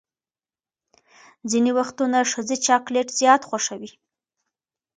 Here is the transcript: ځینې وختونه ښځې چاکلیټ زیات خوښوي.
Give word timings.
ځینې 1.51 1.71
وختونه 1.77 2.17
ښځې 2.31 2.55
چاکلیټ 2.67 3.07
زیات 3.19 3.41
خوښوي. 3.49 3.91